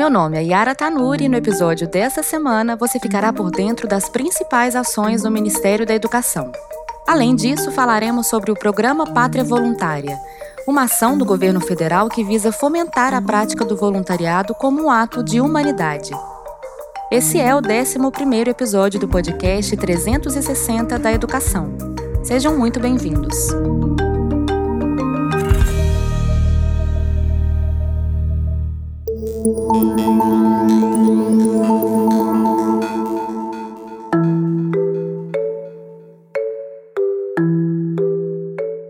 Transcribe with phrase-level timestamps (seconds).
[0.00, 4.08] Meu nome é Yara Tanuri e no episódio dessa semana você ficará por dentro das
[4.08, 6.50] principais ações do Ministério da Educação.
[7.06, 10.18] Além disso, falaremos sobre o Programa Pátria Voluntária,
[10.66, 15.22] uma ação do governo federal que visa fomentar a prática do voluntariado como um ato
[15.22, 16.12] de humanidade.
[17.12, 21.74] Esse é o 11 episódio do podcast 360 da Educação.
[22.24, 23.48] Sejam muito bem-vindos.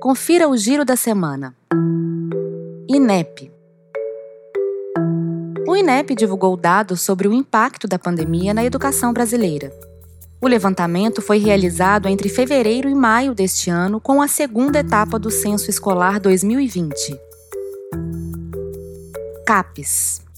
[0.00, 1.54] Confira o giro da semana.
[2.88, 3.52] INEP.
[5.68, 9.72] O INEP divulgou dados sobre o impacto da pandemia na educação brasileira.
[10.40, 15.30] O levantamento foi realizado entre fevereiro e maio deste ano, com a segunda etapa do
[15.30, 17.16] Censo Escolar 2020.
[19.46, 20.29] CAPES.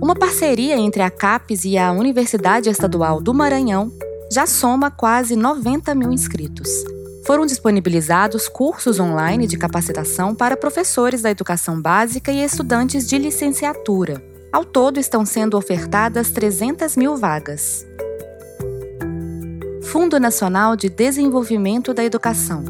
[0.00, 3.92] Uma parceria entre a CAPES e a Universidade Estadual do Maranhão
[4.32, 6.68] já soma quase 90 mil inscritos
[7.28, 14.24] foram disponibilizados cursos online de capacitação para professores da educação básica e estudantes de licenciatura.
[14.50, 17.86] Ao todo, estão sendo ofertadas 300 mil vagas.
[19.82, 22.64] Fundo Nacional de Desenvolvimento da Educação.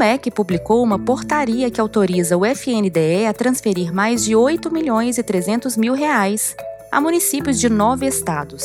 [0.00, 5.22] MEC publicou uma portaria que autoriza o FNDE a transferir mais de 8 milhões e
[5.22, 6.56] 300 mil reais
[6.90, 8.64] a municípios de nove estados,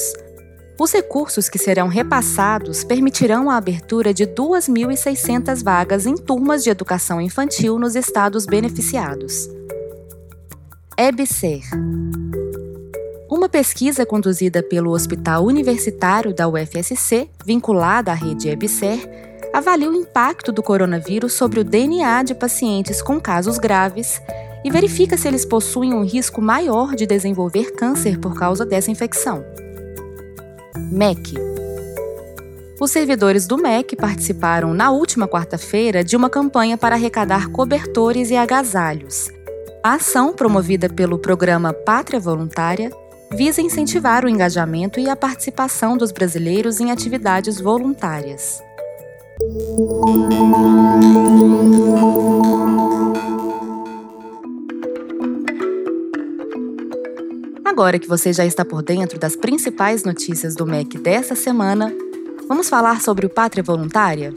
[0.79, 7.19] os recursos que serão repassados permitirão a abertura de 2.600 vagas em turmas de educação
[7.19, 9.49] infantil nos estados beneficiados.
[10.97, 11.63] EBSER
[13.29, 20.51] Uma pesquisa conduzida pelo Hospital Universitário da UFSC, vinculada à rede EBSER, avalia o impacto
[20.51, 24.21] do coronavírus sobre o DNA de pacientes com casos graves
[24.65, 29.45] e verifica se eles possuem um risco maior de desenvolver câncer por causa dessa infecção.
[30.91, 31.35] MEC.
[32.81, 38.35] Os servidores do MEC participaram na última quarta-feira de uma campanha para arrecadar cobertores e
[38.35, 39.31] agasalhos.
[39.81, 42.91] A ação, promovida pelo programa Pátria Voluntária,
[43.31, 48.64] visa incentivar o engajamento e a participação dos brasileiros em atividades voluntárias.
[57.65, 61.93] Agora que você já está por dentro das principais notícias do MEC dessa semana,
[62.47, 64.33] vamos falar sobre o Pátria Voluntária?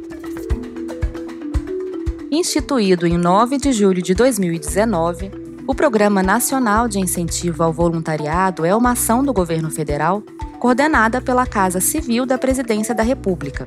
[2.29, 5.31] Instituído em 9 de julho de 2019,
[5.65, 10.25] o Programa Nacional de Incentivo ao Voluntariado é uma ação do governo federal
[10.59, 13.65] coordenada pela Casa Civil da Presidência da República.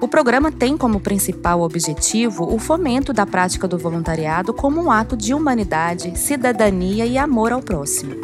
[0.00, 5.16] O programa tem como principal objetivo o fomento da prática do voluntariado como um ato
[5.16, 8.14] de humanidade, cidadania e amor ao próximo.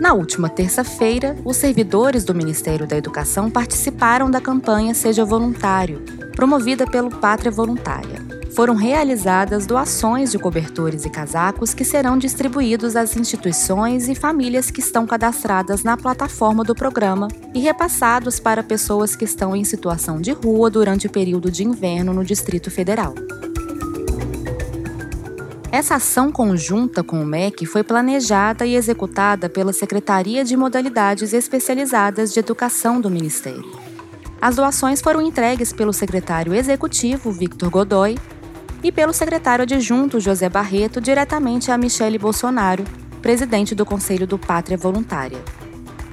[0.00, 6.86] Na última terça-feira, os servidores do Ministério da Educação participaram da campanha Seja Voluntário, promovida
[6.86, 8.25] pelo Pátria Voluntária.
[8.56, 14.80] Foram realizadas doações de cobertores e casacos que serão distribuídos às instituições e famílias que
[14.80, 20.32] estão cadastradas na plataforma do programa e repassados para pessoas que estão em situação de
[20.32, 23.14] rua durante o período de inverno no Distrito Federal.
[25.70, 32.32] Essa ação conjunta com o MEC foi planejada e executada pela Secretaria de Modalidades Especializadas
[32.32, 33.70] de Educação do Ministério.
[34.40, 38.16] As doações foram entregues pelo secretário executivo, Victor Godoy,
[38.86, 42.84] e pelo secretário adjunto, José Barreto, diretamente a Michele Bolsonaro,
[43.20, 45.42] presidente do Conselho do Pátria Voluntária.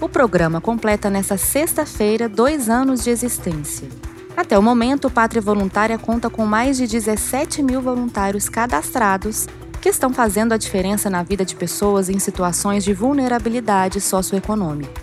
[0.02, 3.88] O programa completa nesta sexta-feira dois anos de existência.
[4.36, 9.46] Até o momento, o Pátria Voluntária conta com mais de 17 mil voluntários cadastrados
[9.80, 15.00] que estão fazendo a diferença na vida de pessoas em situações de vulnerabilidade socioeconômica.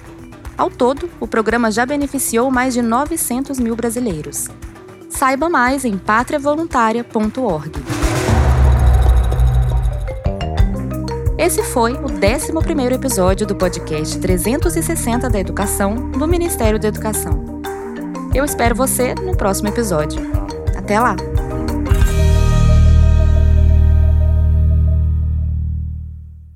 [0.58, 4.48] Ao todo, o programa já beneficiou mais de 900 mil brasileiros.
[5.10, 7.70] Saiba mais em patriavoluntaria.org.
[11.36, 17.60] Esse foi o 11º episódio do podcast 360 da Educação do Ministério da Educação.
[18.34, 20.20] Eu espero você no próximo episódio.
[20.76, 21.16] Até lá!